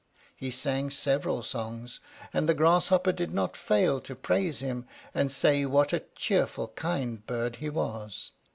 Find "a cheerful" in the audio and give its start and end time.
5.93-6.69